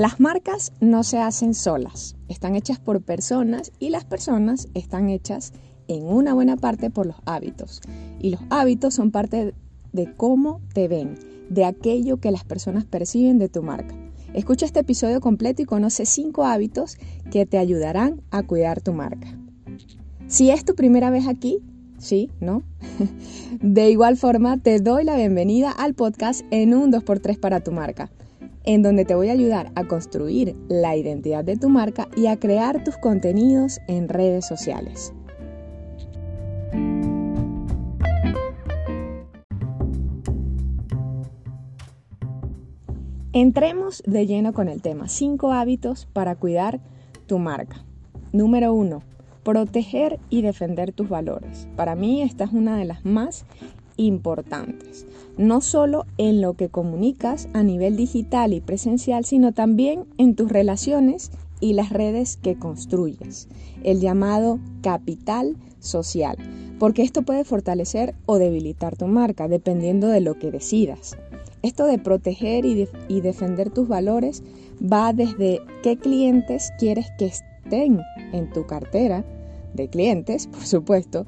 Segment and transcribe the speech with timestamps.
[0.00, 5.52] Las marcas no se hacen solas, están hechas por personas y las personas están hechas
[5.88, 7.82] en una buena parte por los hábitos.
[8.18, 9.52] Y los hábitos son parte
[9.92, 11.18] de cómo te ven,
[11.50, 13.94] de aquello que las personas perciben de tu marca.
[14.32, 16.96] Escucha este episodio completo y conoce cinco hábitos
[17.30, 19.28] que te ayudarán a cuidar tu marca.
[20.28, 21.58] Si es tu primera vez aquí,
[21.98, 22.62] sí, ¿no?
[23.60, 28.10] De igual forma, te doy la bienvenida al podcast en un 2x3 para tu marca
[28.64, 32.38] en donde te voy a ayudar a construir la identidad de tu marca y a
[32.38, 35.12] crear tus contenidos en redes sociales.
[43.32, 46.80] Entremos de lleno con el tema 5 hábitos para cuidar
[47.26, 47.84] tu marca.
[48.32, 49.02] Número 1.
[49.44, 51.68] Proteger y defender tus valores.
[51.76, 53.46] Para mí esta es una de las más
[53.96, 60.34] importantes, no solo en lo que comunicas a nivel digital y presencial, sino también en
[60.34, 63.48] tus relaciones y las redes que construyes,
[63.84, 66.36] el llamado capital social,
[66.78, 71.16] porque esto puede fortalecer o debilitar tu marca dependiendo de lo que decidas.
[71.62, 74.42] Esto de proteger y, y defender tus valores
[74.80, 78.00] va desde qué clientes quieres que estén
[78.32, 79.24] en tu cartera
[79.74, 81.26] de clientes, por supuesto,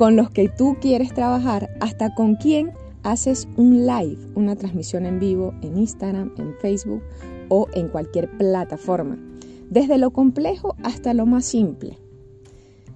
[0.00, 5.18] con los que tú quieres trabajar, hasta con quién haces un live, una transmisión en
[5.18, 7.02] vivo en Instagram, en Facebook
[7.50, 9.18] o en cualquier plataforma.
[9.68, 11.98] Desde lo complejo hasta lo más simple.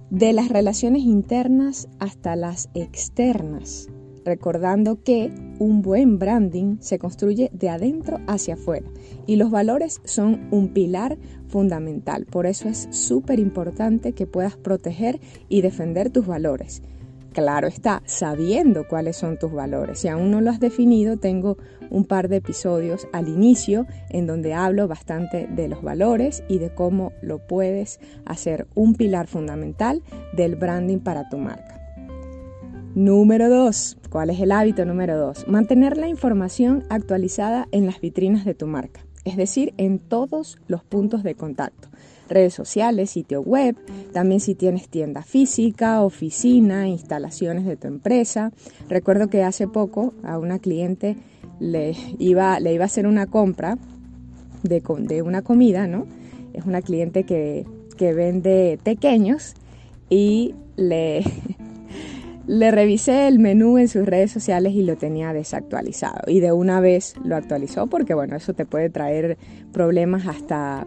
[0.09, 3.87] De las relaciones internas hasta las externas
[4.25, 8.87] recordando que un buen branding se construye de adentro hacia afuera
[9.27, 12.25] y los valores son un pilar fundamental.
[12.25, 16.81] Por eso es súper importante que puedas proteger y defender tus valores.
[17.35, 19.99] Claro está, sabiendo cuáles son tus valores.
[19.99, 21.57] Si aún no lo has definido, tengo
[21.89, 26.73] un par de episodios al inicio en donde hablo bastante de los valores y de
[26.73, 30.01] cómo lo puedes hacer un pilar fundamental
[30.31, 31.81] del branding para tu marca.
[32.95, 33.97] Número 2.
[34.09, 35.49] ¿Cuál es el hábito número 2?
[35.49, 40.83] Mantener la información actualizada en las vitrinas de tu marca, es decir, en todos los
[40.83, 41.89] puntos de contacto.
[42.29, 43.75] Redes sociales, sitio web,
[44.13, 48.51] también si tienes tienda física, oficina, instalaciones de tu empresa.
[48.87, 51.17] Recuerdo que hace poco a una cliente
[51.59, 53.77] le iba, le iba a hacer una compra
[54.63, 56.07] de, una comida, ¿no?
[56.53, 57.65] Es una cliente que,
[57.97, 59.53] que vende pequeños
[60.09, 61.23] y le
[62.47, 66.21] le revisé el menú en sus redes sociales y lo tenía desactualizado.
[66.27, 69.37] Y de una vez lo actualizó porque, bueno, eso te puede traer
[69.71, 70.85] problemas hasta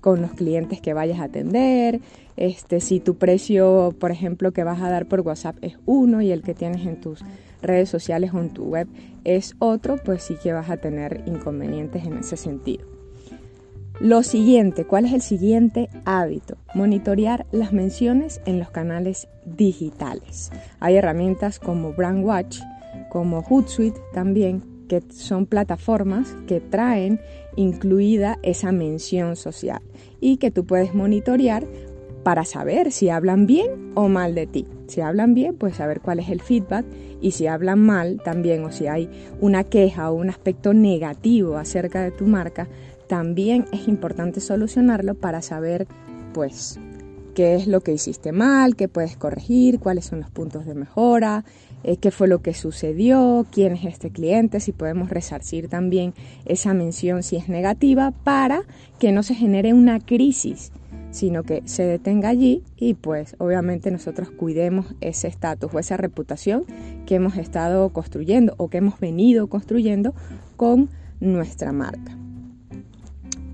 [0.00, 2.00] con los clientes que vayas a atender.
[2.36, 6.30] Este, si tu precio, por ejemplo, que vas a dar por WhatsApp es uno y
[6.30, 7.22] el que tienes en tus
[7.62, 8.88] redes sociales o en tu web
[9.24, 12.99] es otro, pues sí que vas a tener inconvenientes en ese sentido.
[14.00, 16.56] Lo siguiente, ¿cuál es el siguiente hábito?
[16.74, 20.50] Monitorear las menciones en los canales digitales.
[20.80, 22.60] Hay herramientas como Brandwatch,
[23.10, 27.20] como Hootsuite también, que son plataformas que traen
[27.56, 29.82] incluida esa mención social
[30.18, 31.66] y que tú puedes monitorear
[32.22, 34.66] para saber si hablan bien o mal de ti.
[34.86, 36.84] Si hablan bien, pues saber cuál es el feedback
[37.20, 39.08] y si hablan mal también o si hay
[39.40, 42.68] una queja o un aspecto negativo acerca de tu marca,
[43.10, 45.88] también es importante solucionarlo para saber,
[46.32, 46.78] pues,
[47.34, 51.44] qué es lo que hiciste mal, qué puedes corregir, cuáles son los puntos de mejora,
[51.82, 56.72] eh, qué fue lo que sucedió, quién es este cliente, si podemos resarcir también esa
[56.72, 58.62] mención si es negativa para
[59.00, 60.70] que no se genere una crisis,
[61.10, 66.64] sino que se detenga allí y pues obviamente nosotros cuidemos ese estatus o esa reputación
[67.06, 70.14] que hemos estado construyendo o que hemos venido construyendo
[70.56, 72.20] con nuestra marca.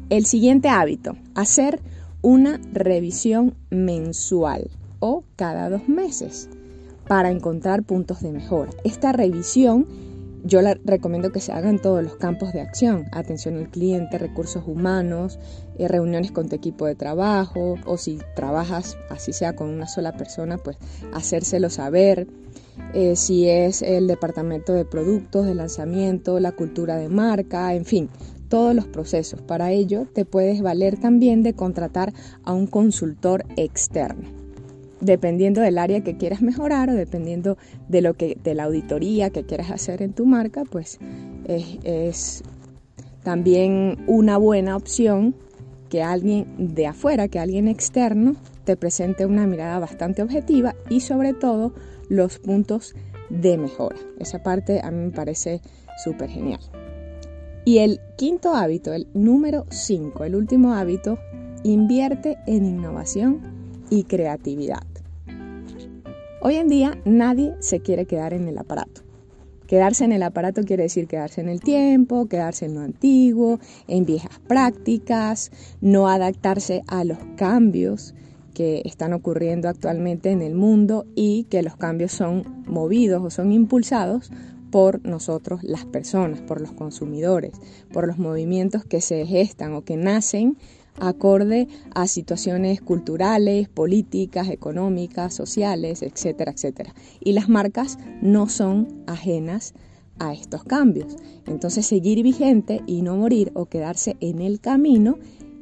[0.09, 1.81] El siguiente hábito, hacer
[2.23, 6.49] una revisión mensual o cada dos meses
[7.09, 8.71] para encontrar puntos de mejora.
[8.85, 9.85] Esta revisión
[10.45, 14.17] yo la recomiendo que se haga en todos los campos de acción, atención al cliente,
[14.17, 15.41] recursos humanos,
[15.77, 20.17] eh, reuniones con tu equipo de trabajo o si trabajas así sea con una sola
[20.17, 20.77] persona, pues
[21.13, 22.29] hacérselo saber.
[22.95, 28.11] Eh, si es el departamento de productos, de lanzamiento, la cultura de marca, en fin,
[28.49, 29.41] todos los procesos.
[29.43, 32.13] Para ello te puedes valer también de contratar
[32.45, 34.29] a un consultor externo.
[35.01, 37.59] Dependiendo del área que quieras mejorar o dependiendo
[37.89, 40.99] de lo que de la auditoría que quieras hacer en tu marca, pues
[41.47, 42.43] es, es
[43.23, 45.35] también una buena opción
[45.91, 51.35] que alguien de afuera, que alguien externo te presente una mirada bastante objetiva y sobre
[51.35, 51.73] todo
[52.09, 52.95] los puntos
[53.31, 53.97] de mejora.
[54.19, 55.61] Esa parte a mí me parece
[56.05, 56.61] súper genial.
[57.67, 61.19] Y el quinto hábito, el número 5, el último hábito,
[61.65, 63.41] invierte en innovación
[63.91, 64.87] y creatividad.
[66.41, 69.01] Hoy en día nadie se quiere quedar en el aparato.
[69.67, 73.59] Quedarse en el aparato quiere decir quedarse en el tiempo, quedarse en lo antiguo,
[73.89, 78.15] en viejas prácticas, no adaptarse a los cambios
[78.55, 83.51] que están ocurriendo actualmente en el mundo y que los cambios son movidos o son
[83.51, 84.31] impulsados
[84.71, 87.53] por nosotros las personas, por los consumidores,
[87.93, 90.57] por los movimientos que se gestan o que nacen
[90.99, 96.95] acorde a situaciones culturales, políticas, económicas, sociales, etcétera, etcétera.
[97.21, 99.75] Y las marcas no son ajenas
[100.19, 101.17] a estos cambios.
[101.47, 105.19] Entonces seguir vigente y no morir o quedarse en el camino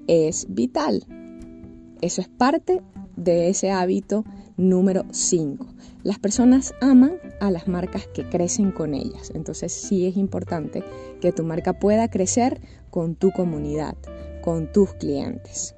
[0.07, 1.05] es vital.
[2.01, 2.83] Eso es parte
[3.17, 4.25] de ese hábito
[4.57, 5.67] número 5.
[6.03, 9.33] Las personas aman a las marcas que crecen con ellas.
[9.35, 10.83] Entonces sí es importante
[11.21, 12.61] que tu marca pueda crecer
[12.91, 13.97] con tu comunidad
[14.45, 15.75] con tus clientes.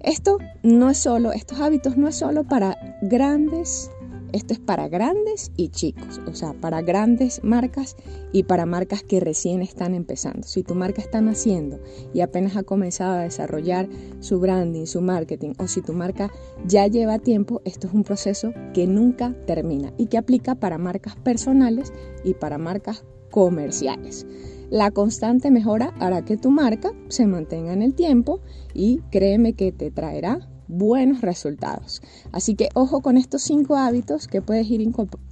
[0.00, 3.90] Esto no es solo, estos hábitos no es solo para grandes,
[4.32, 7.96] esto es para grandes y chicos, o sea, para grandes marcas
[8.32, 10.46] y para marcas que recién están empezando.
[10.46, 11.80] Si tu marca está naciendo
[12.12, 13.88] y apenas ha comenzado a desarrollar
[14.20, 16.30] su branding, su marketing, o si tu marca
[16.66, 21.16] ya lleva tiempo, esto es un proceso que nunca termina y que aplica para marcas
[21.16, 21.92] personales
[22.24, 24.26] y para marcas comerciales.
[24.70, 28.40] La constante mejora hará que tu marca se mantenga en el tiempo
[28.72, 32.02] y créeme que te traerá buenos resultados.
[32.32, 34.80] Así que ojo con estos cinco hábitos que puedes ir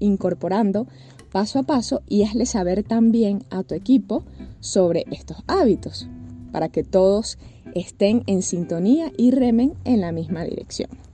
[0.00, 0.86] incorporando
[1.32, 4.24] paso a paso y hazle saber también a tu equipo
[4.60, 6.08] sobre estos hábitos
[6.52, 7.38] para que todos
[7.74, 11.07] estén en sintonía y remen en la misma dirección.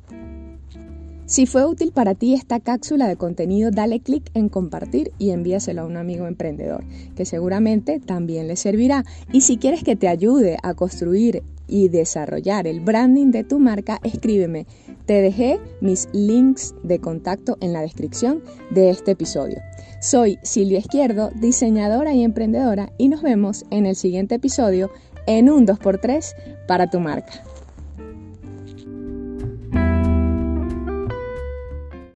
[1.27, 5.81] Si fue útil para ti esta cápsula de contenido, dale clic en compartir y envíaselo
[5.83, 6.85] a un amigo emprendedor,
[7.17, 9.05] que seguramente también le servirá.
[9.33, 14.01] Y si quieres que te ayude a construir y desarrollar el branding de tu marca,
[14.05, 14.67] escríbeme.
[15.07, 19.63] Te dejé mis links de contacto en la descripción de este episodio.
[20.03, 24.91] Soy Silvia Izquierdo, diseñadora y emprendedora, y nos vemos en el siguiente episodio
[25.27, 26.35] en un 2x3
[26.67, 27.33] para tu marca.